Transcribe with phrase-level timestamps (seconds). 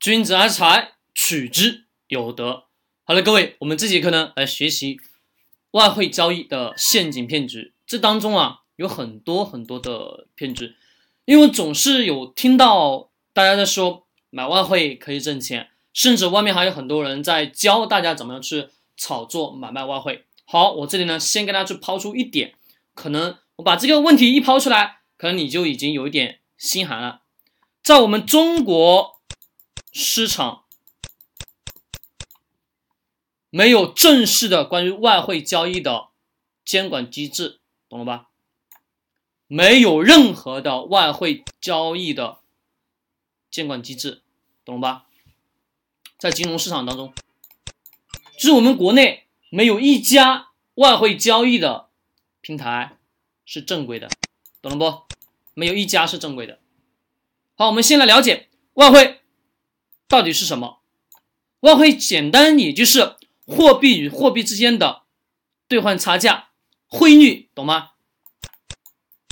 [0.00, 2.64] 君子爱财，取之有德。
[3.04, 4.98] 好了，各位，我们这节课呢来学习
[5.72, 7.74] 外汇交易的陷阱骗局。
[7.86, 10.74] 这当中啊有很多很多的骗局，
[11.26, 20.24] 因为总是有听到大家在说买外汇可以挣钱，甚至外面还有很多人在教大家怎么样去炒作买卖外汇。
[20.46, 22.54] 好，我这里呢先跟大家去抛出一点，
[22.94, 27.20] 可能我把这个问题一抛出来，可能你就已经有一点心寒了。
[27.82, 29.19] 在我们中国
[29.92, 30.64] 市场，
[33.50, 36.08] 没有正式的关于外汇交易的
[36.64, 38.28] 监管机制，懂了吧？
[39.48, 42.38] 没有任何的外汇交易的
[43.50, 44.22] 监管机制，
[44.64, 45.06] 懂了吧？
[46.16, 47.12] 在金融市场当中，
[48.34, 51.88] 就是我们国内没有一家外汇交易的
[52.40, 52.96] 平台
[53.44, 54.08] 是正规的，
[54.62, 55.02] 懂了不？
[55.54, 56.60] 没有一家是正规的。
[57.56, 59.19] 好，我们先来了解外汇
[60.10, 60.80] 到底是什么。
[61.60, 63.14] 外汇简单也就是
[63.46, 65.02] 货币与货币之间的
[65.68, 66.48] 兑换差价，
[66.86, 67.92] 汇率，懂吗？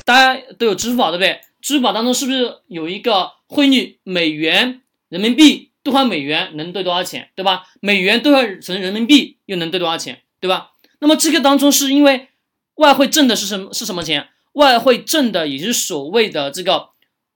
[0.05, 1.41] 大家都有支付宝，对不对？
[1.61, 3.99] 支付宝当中是不是有一个汇率？
[4.05, 7.67] 美元、人民币兑换美元能兑多少钱，对吧？
[7.81, 10.73] 美元兑换成人民币又能兑多少钱，对吧？
[11.01, 12.29] 那么这个当中是因为
[12.77, 13.75] 外汇挣的是什么？
[13.75, 14.29] 是什么钱？
[14.53, 16.91] 外汇挣的也是所谓的这个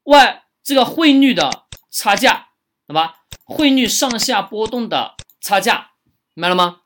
[0.04, 0.38] 外。
[0.64, 2.50] 这个汇率的差价，
[2.88, 3.25] 好吧？
[3.44, 5.92] 汇率上下波动的差价，
[6.34, 6.83] 明白了吗？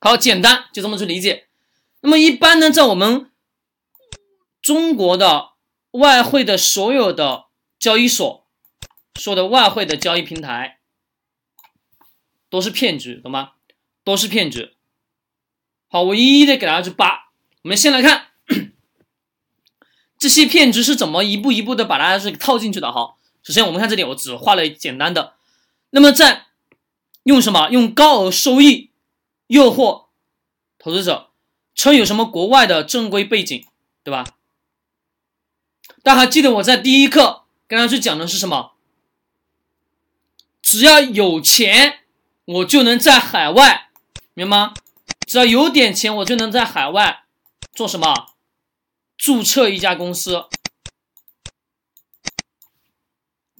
[0.00, 1.48] 好，简单，就这么去理解。
[2.00, 3.30] 那么一般呢，在我们
[4.60, 5.52] 中国的
[5.92, 7.46] 外汇的所有的
[7.78, 8.46] 交易所，
[9.14, 10.80] 所有的外汇的交易平台，
[12.48, 13.52] 都是骗局，懂吗？
[14.02, 14.74] 都是骗局。
[15.88, 17.32] 好，我一一的给大家去扒。
[17.62, 18.28] 我们先来看。
[20.18, 22.92] 这些骗局是怎么一步一步的把大家是套进去的？
[22.92, 25.34] 哈，首先我们看这里，我只画了简单的。
[25.90, 26.46] 那么在
[27.24, 27.68] 用什么？
[27.70, 28.90] 用高额收益
[29.48, 30.06] 诱惑
[30.78, 31.30] 投资者，
[31.74, 33.66] 称有什么国外的正规背景，
[34.02, 34.24] 对吧？
[36.02, 38.72] 大家还记得我在第一课跟大家去讲的是什么？
[40.60, 42.00] 只要有钱，
[42.44, 43.90] 我就能在海外，
[44.34, 44.74] 明白吗？
[45.26, 47.24] 只要有点钱，我就能在海外
[47.72, 48.34] 做什么？
[49.16, 50.46] 注册一家公司，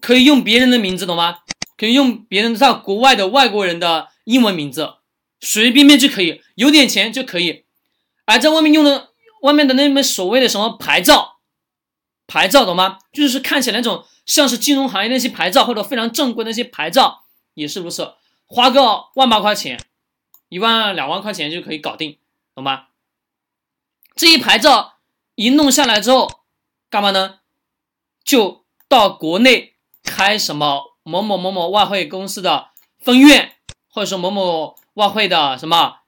[0.02, 1.38] 可以用别人的名字，懂吗？
[1.78, 4.96] 可以用别人在国外的外国人的英文名字，
[5.40, 7.64] 随随便便就可以，有点钱就可以。
[8.26, 11.38] 而在外面用的外面的那门所谓的什么牌照，
[12.26, 12.98] 牌照懂吗？
[13.12, 17.24] 就是看起来那种像是金融行业那些牌照或者非常正规的那些牌照，
[17.54, 18.12] 也是不是
[18.46, 19.80] 花个万把块钱，
[20.50, 22.18] 一万两万块钱就可以搞定，
[22.54, 22.88] 懂吗？
[24.14, 24.90] 这一牌照。
[25.34, 26.42] 一弄下来之后，
[26.90, 27.38] 干嘛呢？
[28.22, 29.71] 就到国内
[30.02, 33.56] 开什么某某某某外汇公司的分院，
[33.88, 36.00] 或者说某某外汇的什么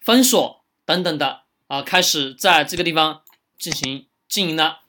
[0.00, 3.22] 分所等等的啊，开始在这个地方
[3.58, 4.80] 进行经营了。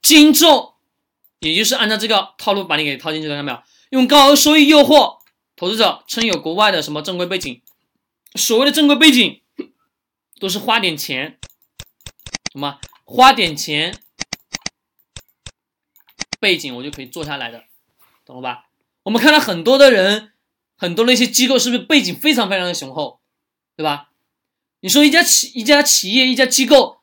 [0.00, 0.76] 经营之后，
[1.40, 3.62] 也就是按照这个套路把你给套进去了，看到没有？
[3.90, 5.18] 用高额收益诱惑
[5.56, 7.62] 投资者，称有国外的什么正规背景。
[8.34, 9.40] 所谓的正规背景，
[10.38, 11.38] 都是花点钱。
[12.52, 14.02] 什么花点钱，
[16.38, 17.64] 背景我就可以做下来的，
[18.24, 18.66] 懂了吧？
[19.04, 20.32] 我们看到很多的人，
[20.76, 23.20] 很多的一些机构是不是背景非常非常的雄厚，
[23.76, 24.10] 对吧？
[24.80, 27.00] 你说一家企一家企业一家机构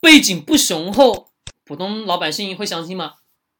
[0.00, 1.30] 背景不雄厚，
[1.64, 3.16] 普通老百姓会相信吗？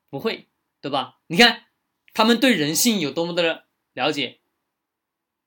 [0.09, 0.49] 不会，
[0.81, 1.19] 对吧？
[1.27, 1.65] 你看
[2.13, 4.41] 他们对人性有多么的了解，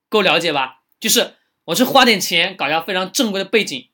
[0.09, 0.83] 够了解吧？
[1.00, 1.35] 就是
[1.66, 3.89] 我去花点钱搞一下非常正规的背景。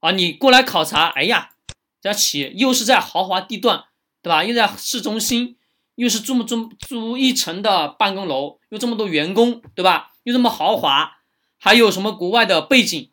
[0.00, 1.54] 啊，你过来考察，哎呀，
[2.00, 3.84] 这家企业又是在豪华地段，
[4.22, 4.44] 对吧？
[4.44, 5.56] 又在市中心，
[5.96, 10.12] 又是这么租租一层的办公楼，又这么多员工，对吧？
[10.22, 11.18] 又这么豪华，
[11.58, 13.10] 还有什么国外的背景？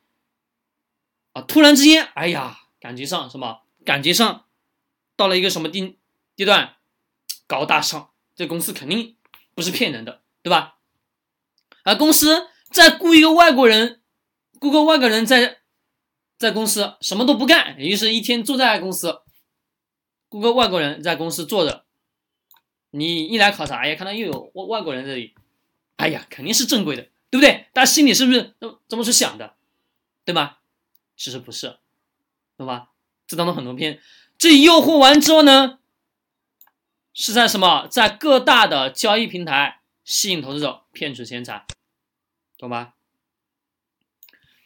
[1.34, 3.62] 啊，突然之间，哎呀，感觉上什么？
[3.84, 4.46] 感觉上
[5.16, 5.98] 到了一个什么地
[6.36, 6.76] 地段，
[7.48, 9.16] 高大上，这公司肯定
[9.56, 10.76] 不是骗人的，对吧？
[11.84, 14.02] 而公司再雇一个外国人，
[14.60, 15.58] 雇个外国人在。
[16.40, 19.24] 在公司什么都不干，也就是一天坐在公司，
[20.30, 21.84] 雇个外国人在公司坐着，
[22.92, 25.36] 你一来考察，哎呀，看到又有外外国人这里，
[25.98, 27.68] 哎呀，肯定是正规的，对不对？
[27.74, 29.56] 大家心里是不是都这么去想的，
[30.24, 30.60] 对吧？
[31.18, 31.80] 其实不是，
[32.58, 32.90] 懂吧？
[33.28, 34.02] 这当中很多骗，
[34.38, 35.80] 这诱惑完之后呢，
[37.14, 37.88] 是在什么？
[37.88, 41.66] 在各大的交易平台吸引投资者，骗取钱财，
[42.58, 42.94] 懂吧？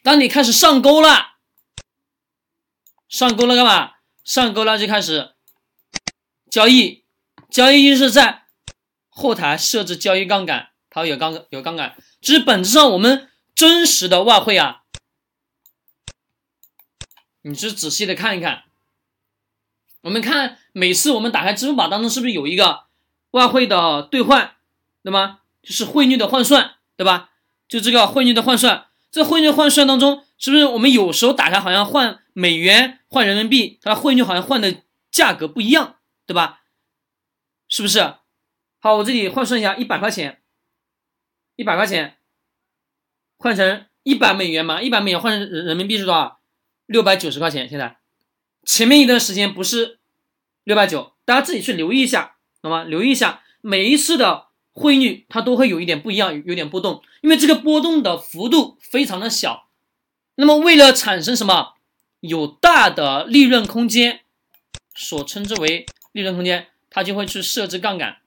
[0.02, 1.32] 当你开始上钩了。
[3.08, 3.94] 上钩了干嘛？
[4.24, 5.33] 上钩了就开始
[6.54, 7.02] 交易，
[7.50, 8.44] 交易就是在
[9.08, 11.96] 后台设置交易杠杆，它会有杠有杠杆。
[12.20, 14.82] 其实本质上我们真实的外汇啊，
[17.42, 18.62] 你是仔细的看一看。
[20.02, 22.84] 我们看每次我们打开支付宝当中是不是有一个
[23.32, 24.54] 外汇的兑换，
[25.02, 25.40] 对吗？
[25.60, 27.30] 就是汇率的换算，对吧？
[27.66, 35.96] 就这个汇率的换算，这汇率换算当中，是不是我们有时候打开好像换美元换人民币，它汇率好像换的价格不一样，
[36.26, 36.62] 对吧？
[37.68, 38.14] 是不是？
[38.78, 40.42] 好，我这里换算一下，一百块钱，
[41.56, 42.16] 一百块钱
[43.36, 44.80] 换成一百美元嘛？
[44.82, 46.40] 一百美元换成人人民币是多少？
[46.86, 47.68] 六百九十块钱。
[47.68, 47.98] 现在
[48.64, 49.98] 前面一段时间不是
[50.64, 52.84] 六百九，大家自己去留意一下，懂吗？
[52.84, 54.48] 留意一下每一次的。
[54.76, 59.68] 汇率它都会有一点不一样，有点波动，因为这个波动的幅度非常的小。
[60.34, 61.74] 那么为了产生什么
[62.18, 64.22] 有大的利润空间，
[64.92, 68.18] 所称之为利润空间，它就会去设置杠杆。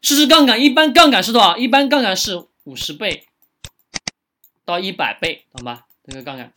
[0.00, 1.56] 设置杠杆一般杠杆是多少？
[1.56, 3.26] 一般杠杆是五十倍
[4.64, 5.86] 到一百倍，懂吧？
[6.04, 6.52] 这个杠杆，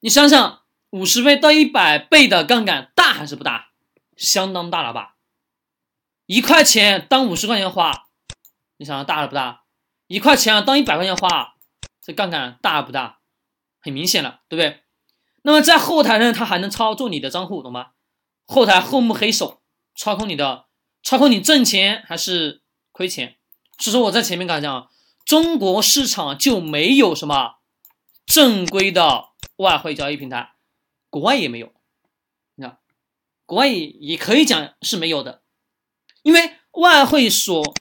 [0.00, 0.60] 你想想，
[0.90, 3.70] 五十倍到一百倍的杠杆大还是不大？
[4.18, 5.16] 相当大了吧？
[6.26, 8.08] 一块钱当五十块钱花，
[8.76, 9.62] 你想想大了不大？
[10.08, 11.54] 一块钱啊当一百块钱花，
[12.02, 13.20] 这杠杆大不大？
[13.80, 14.82] 很明显了，对不对？
[15.42, 17.92] 那么在后台呢，它还能操作你的账户，懂吗？
[18.46, 19.60] 后台后幕黑手
[19.94, 20.66] 操控你的，
[21.02, 22.62] 操控你挣钱还是
[22.92, 23.36] 亏钱？
[23.78, 24.88] 所以说我在前面刚才讲，
[25.24, 27.56] 中国市场就没有什么
[28.24, 30.54] 正规的外汇交易平台，
[31.10, 31.72] 国外也没有，
[32.54, 32.78] 你看，
[33.44, 35.42] 国外也也可以讲是没有的。
[36.22, 37.74] 因为外汇所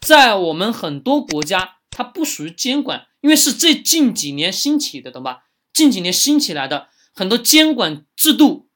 [0.00, 5.44] 在我们很多国家，它不属于监管，因为是这近几年兴起的，懂吧？
[5.72, 8.68] 近几年兴起来的很多监管制度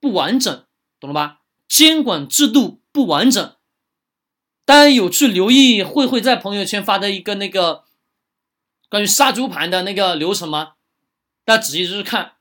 [0.00, 0.64] 不完整，
[1.00, 1.40] 懂了吧？
[1.68, 3.54] 监管制度不完整，
[4.64, 7.84] 大家有去留意慧慧在朋友圈发的一个那个
[8.88, 10.74] 关于杀猪盘的那个流程吗？
[11.44, 12.32] 大家仔细去看。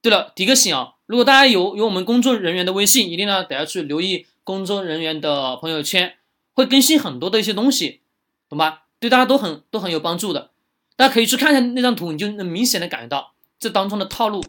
[0.00, 4.26] 对了，提个醒啊，如果大家有有我们工作人员的微信，一定要大家去留意。
[4.44, 6.16] 工作人员的朋友圈
[6.52, 8.00] 会更新很多的一些东西，
[8.48, 8.86] 懂吧？
[8.98, 10.50] 对大家都很都很有帮助的。
[10.96, 14.44] 大家可以去看一下那张图，你就能明显的感觉到这当中的套路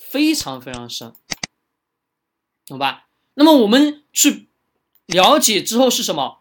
[0.00, 1.12] 非常非常深，
[2.70, 3.08] 懂吧？
[3.34, 4.46] 那么我们去
[5.06, 6.38] 了解之后是什么？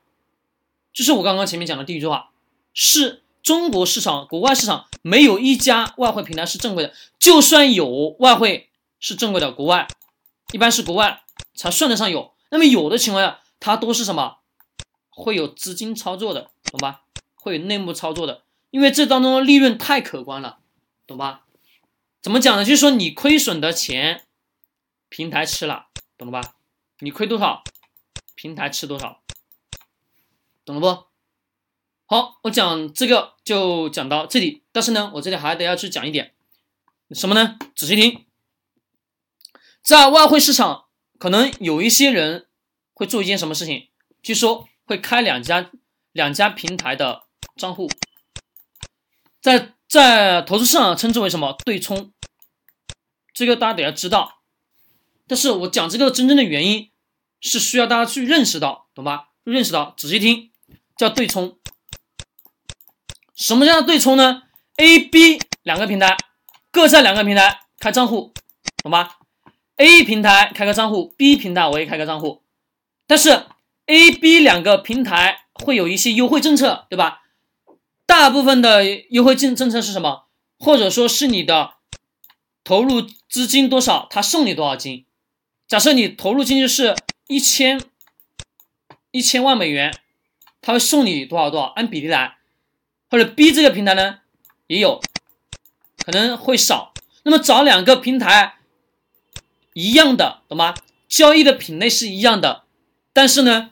[0.93, 2.29] 就是我刚刚前面讲的第一句话，
[2.71, 9.87] 是中国市场、国外市场没有一家外汇平台是正规的，就算有外汇是正规的，国外
[10.51, 11.23] 一般是国外
[11.55, 12.33] 才算得上有。
[12.51, 14.37] 那么有的情况下，它都是什么？
[15.09, 17.01] 会有资金操作的，懂吧？
[17.33, 20.59] 会有内幕操作的，因为这当中的利润太可观了，
[21.07, 21.45] 懂吧？
[22.21, 22.63] 怎么讲呢？
[22.63, 24.25] 就是说你亏损的钱，
[25.07, 25.87] 平台吃了，
[26.19, 26.53] 懂了吧？
[26.99, 27.63] 你亏多少，
[28.35, 29.23] 平台吃多少，
[30.63, 31.07] 懂了不？
[32.05, 36.35] 好，我讲这个就讲到这里，但是呢，我这里还得要去讲一点，
[37.11, 37.57] 什么呢？
[37.75, 38.27] 仔细听，
[39.81, 40.85] 在外汇市场。
[41.17, 42.47] 可能有一些人
[42.93, 43.89] 会做一件什么事情，
[44.23, 45.69] 据说会开两家
[46.13, 47.23] 两家平台的
[47.57, 47.89] 账户，
[49.41, 52.13] 在在投资市场称之为什么对冲？
[53.33, 54.38] 这个大家得要知道。
[55.29, 56.89] 但是我讲这个真正的原因
[57.39, 59.29] 是需要大家去认识到，懂吧？
[59.43, 60.49] 认识到，仔细听，
[60.97, 61.57] 叫对冲。
[63.35, 64.41] 什么叫对冲呢
[64.77, 66.17] ？A、B 两个平台
[66.71, 68.33] 各在两个平台开账户，
[68.83, 69.19] 懂吧
[69.77, 72.43] ？A 平台开个账户，B 平台我也开个账户，
[73.05, 73.45] 但是
[73.85, 77.21] A、B 两个平台会有一些优惠政策，对吧？
[78.07, 80.25] 大部分的优惠政政策是什么？
[80.57, 81.75] 或者说是你的
[82.63, 85.05] 投入资金多少，他送你多少金？
[85.69, 86.95] 假设你投入进去是
[87.27, 87.79] 一千
[89.11, 89.95] 一千万美元，
[90.59, 91.67] 他会送你多少多少？
[91.67, 92.37] 按比例来。
[93.11, 94.19] 或者 B 这个平台呢，
[94.67, 94.99] 也有
[96.03, 96.93] 可能会少。
[97.23, 98.57] 那么找两个平台。
[99.73, 100.73] 一样的，懂吗？
[101.07, 102.63] 交易的品类是一样的，
[103.13, 103.71] 但是呢，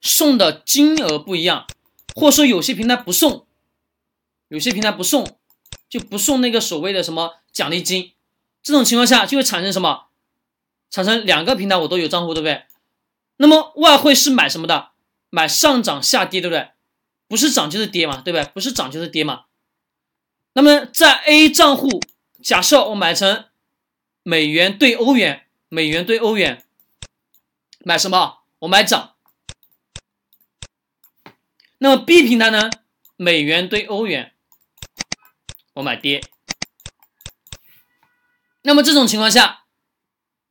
[0.00, 1.66] 送的金额不一样，
[2.14, 3.44] 或者说有些平台不送，
[4.48, 5.36] 有些平台不送，
[5.90, 8.12] 就不送那个所谓的什么奖励金。
[8.62, 10.06] 这种情况下就会产生什么？
[10.92, 12.64] 产生两个平台我都有账户，对不对？
[13.38, 14.90] 那么外汇是买什么的？
[15.30, 16.68] 买上涨下跌，对不对？
[17.26, 18.44] 不是涨就是跌嘛，对不对？
[18.54, 19.46] 不是涨就是跌嘛。
[20.52, 22.00] 那么在 A 账户，
[22.40, 23.46] 假设我买成。
[24.24, 26.64] 美元兑欧元，美元兑欧元，
[27.80, 28.44] 买什么？
[28.60, 29.16] 我买涨。
[31.78, 32.70] 那么 B 平台呢？
[33.16, 34.32] 美元兑欧元，
[35.72, 36.22] 我买跌。
[38.62, 39.61] 那么这种情况下，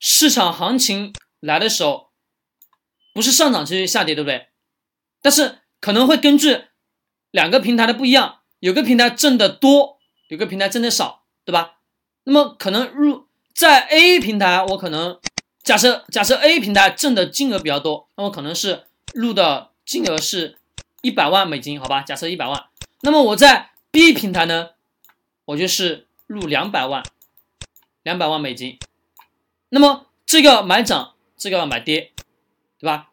[0.03, 2.09] 市场行情来的时候，
[3.13, 4.47] 不是上涨就是下跌，对不对？
[5.21, 6.63] 但是可能会根据
[7.29, 11.77] 两个平台的不一样，有个平台挣的多，有个平台挣的少，对吧？
[12.23, 15.19] 那么可能入在 A 平台，我可能
[15.61, 20.57] 假设假设 A 平台挣的金额比较多，那么可能是入的金额是
[21.01, 22.01] 一百万美金，好吧？
[22.01, 22.65] 假设一百万，
[23.01, 24.71] 那么我在 B 平台呢，
[25.45, 27.03] 我就是入两百万，
[28.01, 28.79] 两百万美金。
[29.73, 32.11] 那么这个买涨，这个买跌，
[32.77, 33.09] 对吧？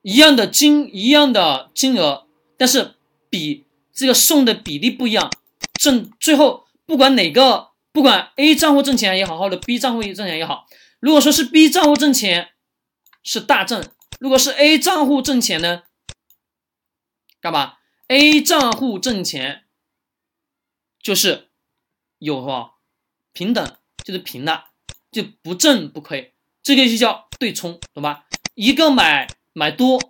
[0.00, 2.94] 一样的金，一样的金额，但是
[3.28, 5.30] 比这个送的比例不一样，
[5.74, 10.66] 挣最后不管哪个，不管 A 账户挣钱也好，或者 B 账户挣钱也好，
[10.98, 12.52] 如果说是 B 账户挣钱
[13.22, 13.84] 是大挣，
[14.18, 15.82] 如果是 A 账户挣钱呢，
[17.40, 17.74] 干嘛
[18.08, 19.64] ？A 账户挣钱
[21.00, 21.50] 就是
[22.18, 22.76] 有哈
[23.32, 24.64] 平等，就是平的，
[25.12, 28.24] 就不挣不亏，这个就叫对冲，懂吧？
[28.56, 29.28] 一个买。
[29.54, 30.00] 买多，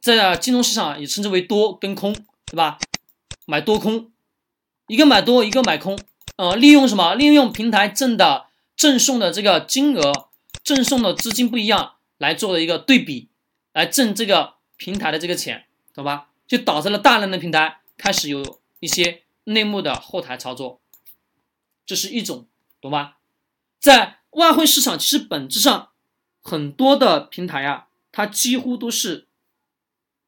[0.00, 2.14] 在金融市场也称之为多跟空，
[2.46, 2.78] 对吧？
[3.44, 4.10] 买多空，
[4.86, 5.98] 一个买多，一个买空，
[6.36, 7.14] 呃，利用什么？
[7.14, 10.30] 利用平台挣的赠送的这个金额，
[10.62, 13.28] 赠送的资金不一样，来做了一个对比，
[13.74, 16.30] 来挣这个平台的这个钱，懂吧？
[16.46, 20.80] 就导致了大量的平台开始有一些内幕的后台操作，
[21.84, 22.46] 这是一种，
[22.80, 23.18] 懂吧？
[23.84, 25.90] 在外汇市场，其实本质上
[26.40, 27.88] 很多的平台啊。
[28.10, 29.26] 它几乎都是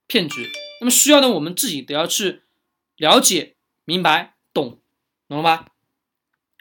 [0.06, 0.50] 骗局，
[0.82, 2.42] 那么需要呢我们自己都要去
[2.96, 3.54] 了解、
[3.86, 4.78] 明白、懂，
[5.26, 5.68] 懂了吧？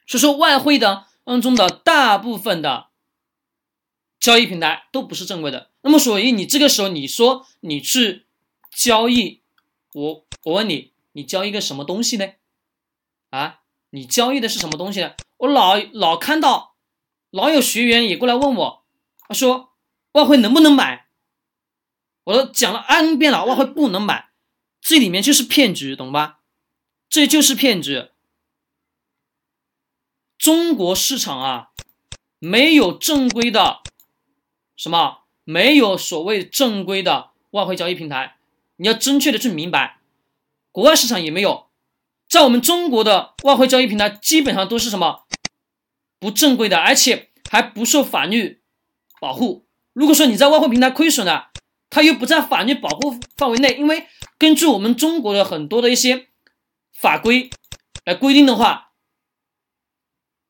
[0.07, 2.87] 所以说，外汇的当中的大部分的
[4.17, 5.71] 交易平台都不是正规的。
[5.81, 8.25] 那么，所以你这个时候你说你去
[8.71, 9.41] 交易，
[9.91, 12.25] 我我问你，你交易个什么东西呢？
[13.31, 13.59] 啊，
[13.89, 15.13] 你交易的是什么东西呢？
[15.39, 16.74] 我老老看到
[17.35, 18.85] 老有学员也过来问我，
[19.27, 19.73] 他说
[20.13, 21.07] 外汇能不能买？
[22.23, 24.29] 我都讲了 N 遍了，外汇不能买，
[24.79, 26.39] 这里面就是骗局，懂吧？
[27.09, 28.07] 这就是骗局。
[30.37, 31.71] 中国市场啊，
[32.39, 33.81] 没有正规的
[34.77, 38.37] 什么，没有所谓正规的外汇交易平台，
[38.77, 39.99] 你要正确的去明白。
[40.71, 41.67] 国外市场也没有，
[42.29, 45.25] 在我们中国的外汇交易平台基本上都是什么
[46.25, 48.63] 不正规的，而且还不受法律
[49.21, 49.67] 保护。
[49.93, 51.51] 如果说你在外汇平台亏损了，
[51.91, 54.07] 它又不在法律保护范围内，因为
[54.39, 56.29] 根据我们中国的很多的一些
[56.91, 57.51] 法规
[58.05, 58.93] 来规定的话，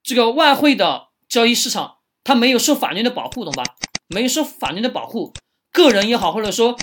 [0.01, 3.65] 这个外汇的交易市场它没有受法律的保护，懂吧？
[4.07, 5.33] 没有受法律的保护，
[5.73, 6.77] 个人也好，或者说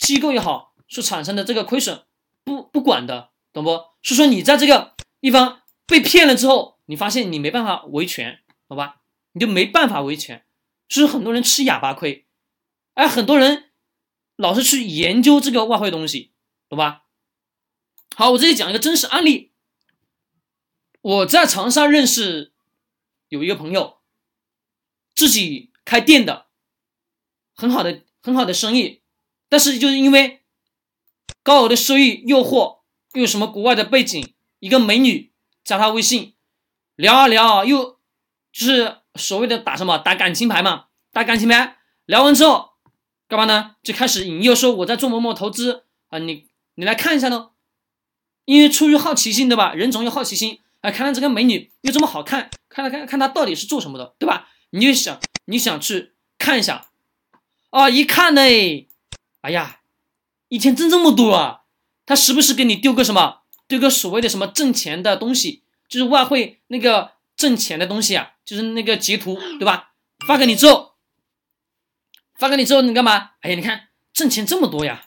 [0.00, 2.02] 机构也好，所产生的这个亏损
[2.42, 3.70] 不不管的，懂不？
[4.02, 9.00] 所以说你在这个地方被骗了之后，你发现你没办法维权，好吧？
[9.32, 10.44] 你就没办法维权，
[10.90, 12.26] 所以很多人吃哑巴亏，
[12.92, 13.70] 而很多人。
[14.36, 16.32] 老是去研究这个外汇东西，
[16.68, 17.04] 懂吧？
[18.16, 19.52] 好，我这里讲一个真实案例。
[21.00, 22.52] 我在长沙认识
[23.28, 23.98] 有一个朋友，
[25.14, 26.46] 自己开店的，
[27.54, 29.02] 很好的很好的生意，
[29.48, 30.42] 但是就是因为
[31.42, 32.80] 高额的收益诱惑，
[33.12, 35.30] 又有什么国外的背景，一个美女
[35.62, 36.34] 加他微信
[36.96, 37.98] 聊啊聊，又
[38.52, 42.72] 就是所谓的打什么打感情牌嘛，打感情牌，聊完之后。
[43.28, 43.76] 干嘛呢？
[43.82, 47.52] 就开始引诱说我在做某某投资啊，你你来看一下呢，
[48.44, 49.72] 因为出于好奇心，对吧？
[49.72, 54.50] 人总有好奇心，哎，看看这个美女又这么好看，看看看她到底是做什么的，对吧？
[54.68, 56.88] 你就想你想去看一下，
[57.70, 58.42] 啊，一看呢，
[59.40, 59.80] 哎呀，
[60.48, 61.60] 一天挣这么多啊！
[62.04, 65.61] 他时不时给你丢个什么，丢个所谓的什么挣钱的东西，
[65.92, 69.92] 就是外汇那个挣钱的东西啊，就是那个截图，对吧？
[70.26, 70.94] 发给你之后。
[72.34, 73.32] 发给你之后你干嘛？
[73.40, 75.06] 哎呀，你看挣钱这么多呀！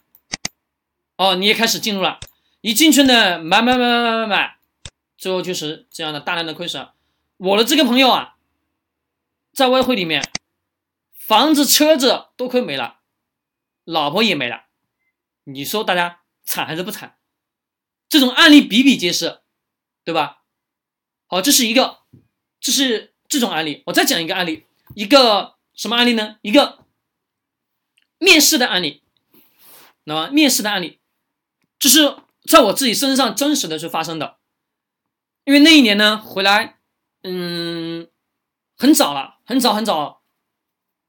[1.18, 2.20] 哦，你也开始进入了，
[2.62, 4.58] 一进去呢，买买买买买买买，
[5.18, 6.88] 最后就是这样的大量的亏损。
[7.38, 8.36] 我的这个朋友啊，
[9.52, 10.24] 在外汇里面，
[11.14, 13.00] 房子、车子都亏没了，
[13.86, 14.66] 老婆也没了。
[15.46, 17.18] 你说大家惨还是不惨？
[18.08, 19.40] 这种案例比比皆是，
[20.04, 20.44] 对吧？
[21.28, 22.00] 好，这是一个，
[22.60, 23.84] 这是这种案例。
[23.88, 24.66] 我再讲一个案例，
[24.96, 26.38] 一个什么案例呢？
[26.42, 26.86] 一个。
[28.18, 29.04] 面试的案例，
[30.06, 31.00] 那么面试的案例，
[31.78, 32.16] 就是
[32.48, 34.38] 在我自己身上真实的是发生的。
[35.44, 36.80] 因为那一年呢，回来，
[37.24, 38.10] 嗯，
[38.78, 40.24] 很早了，很早很早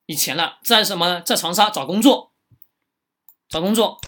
[0.06, 2.35] 以前了，在什么，在长沙找工作，
[3.49, 4.00] 找工作，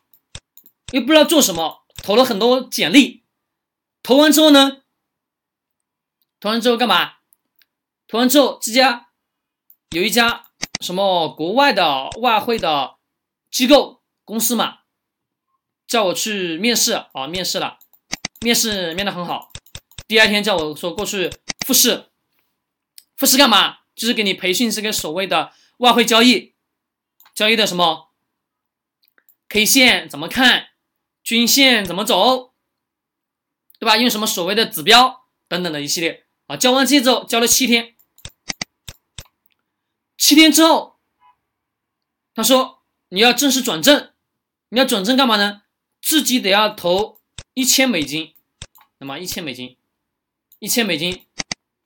[0.92, 3.22] 又不知道做什么，投了很多简历，
[4.02, 4.82] 投完之后呢，
[6.40, 7.14] 投完之后干嘛？
[8.06, 9.08] 投完之后，这家
[9.90, 10.44] 有一家。
[10.80, 12.98] 什么国外的外汇的
[13.50, 14.82] 机构公司嘛，
[15.88, 17.80] 叫我去面试啊，面试了，
[18.42, 19.50] 面试面的很好。
[20.06, 21.32] 第二天叫我说过去
[21.66, 22.10] 复试，
[23.16, 23.78] 复试干嘛？
[23.96, 26.54] 就是给你培训这个所谓的外汇交易，
[27.34, 28.12] 交易的什么
[29.48, 30.68] K 线怎么看，
[31.24, 32.54] 均线怎么走，
[33.80, 33.96] 对吧？
[33.96, 36.56] 用什么所谓的指标等等的一系列啊。
[36.56, 37.94] 交完这些之后，交了七天，
[40.18, 40.96] 七天之后，
[42.34, 44.10] 他说你要正式转正，
[44.70, 45.62] 你要转正干嘛呢？
[46.02, 47.20] 自己得要投
[47.54, 48.34] 一千美金，
[48.98, 49.76] 那么一千美金。
[50.60, 51.24] 一千美金，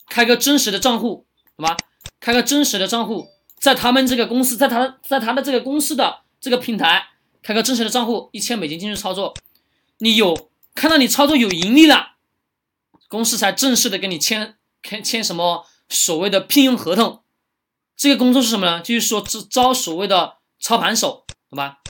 [0.08, 1.26] 开个真实的账户，
[1.58, 1.76] 好吧？
[2.18, 3.28] 开个真实的账户，
[3.58, 7.08] 在他们这个公司，在他，在他的这个公司的这个平台，
[7.42, 9.34] 开个真实的账户，一千美金进去操作。
[9.98, 12.11] 你有看到你操作有盈利了，
[13.12, 17.22] 公司才正式的跟你签签签什么所谓的聘用合同。
[17.94, 18.80] 这个工作是什么呢？
[18.80, 21.82] 就是说招招所谓的操盘手，懂吧？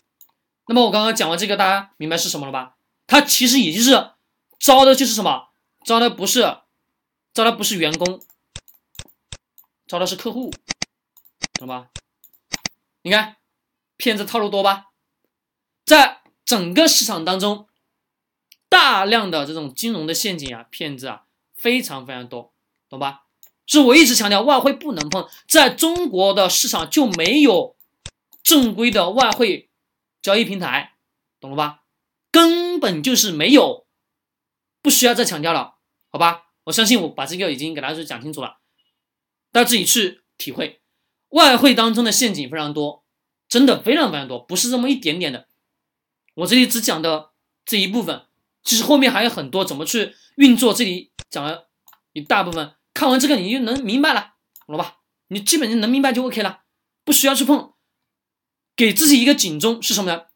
[0.66, 2.74] 那么我刚刚讲完这个，大家明白是什么了吧？
[3.06, 4.10] 他其实也就是
[4.58, 5.50] 招的就是什么？
[5.84, 6.58] 招的不是。
[7.32, 8.20] 招的不是员工，
[9.86, 10.52] 招的是客户，
[11.54, 11.88] 懂吧？
[13.02, 13.36] 你看，
[13.96, 14.88] 骗子套路多吧？
[15.86, 17.68] 在整个市场当中，
[18.72, 22.54] 大量的这种金融的陷阱啊，骗子啊，非常非常多，
[22.88, 23.24] 懂吧？
[23.66, 27.76] 是我一直强调，外汇不能碰，在中国的市场就没有
[28.42, 29.68] 正规的外汇
[30.22, 30.94] 交易平台，
[31.38, 31.82] 懂了吧？
[32.30, 33.84] 根本就是没有，
[34.80, 35.74] 不需要再强调了，
[36.10, 36.46] 好吧？
[36.64, 38.56] 我相信我把这个已经给大家去讲清楚了，
[39.52, 40.80] 大家自己去体会。
[41.28, 43.04] 外汇当中的陷阱非常多，
[43.50, 45.46] 真的非常非常多，不是这么一点点的。
[46.36, 47.32] 我这里只讲的
[47.66, 48.22] 这一部分，
[48.64, 51.69] 其实后面还有很多怎么去运作，这里讲了
[52.12, 52.75] 一大部分。
[52.95, 54.35] 看完这个你就能明白了，
[54.66, 54.99] 懂了吧？
[55.28, 56.62] 你基本上能明白就 OK 了，
[57.04, 57.73] 不需要去碰。
[58.76, 60.26] 给自己一个警钟是什么呢？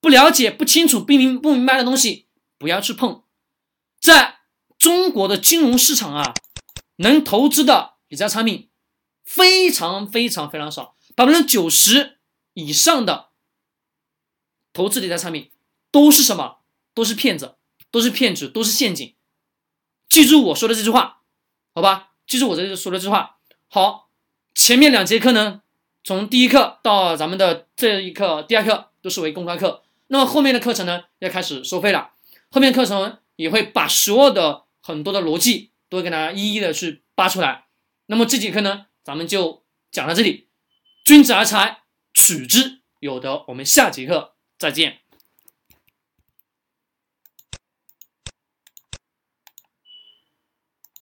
[0.00, 2.28] 不了解、不清楚、不明不明白的东西，
[2.58, 3.24] 不要去碰。
[4.00, 4.40] 在
[4.78, 6.34] 中国的金融市场啊，
[6.96, 8.70] 能投资的理财产品
[9.24, 12.18] 非常非常非常少，百分之九十
[12.54, 13.30] 以上的
[14.72, 15.50] 投资理财产品
[15.90, 16.60] 都是什么？
[16.94, 17.56] 都是骗子，
[17.96, 19.14] 都是骗子，都是陷阱。
[20.06, 21.22] 记住我说的这句话，
[21.74, 22.10] 好吧？
[22.26, 23.38] 记住我这说的这句话。
[23.68, 24.10] 好，
[24.54, 25.62] 前面两节课呢，
[26.04, 29.82] 从第一课到咱们的这一课，第二课都是为公开课。
[30.08, 32.10] 那么后面的课程呢，要开始收费了。
[32.50, 34.64] 后面课程也会把所有的。
[34.82, 37.64] 很多的逻辑都会给大家一一的去扒出来。
[38.06, 40.46] 那么这节课呢，咱们就讲到这里。
[41.04, 41.78] 君子爱财，
[42.12, 43.44] 取之有德。
[43.48, 45.05] 我们下节课再见。